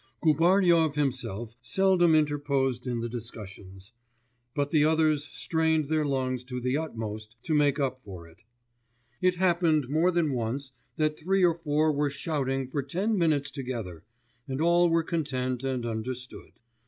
[0.23, 3.93] Gubaryov himself seldom interposed in the discussions;
[4.55, 8.41] but the others strained their lungs to the utmost to make up for it.
[9.21, 14.03] It happened more than once that three or four were shouting for ten minutes together,
[14.47, 16.53] and all were content and understood.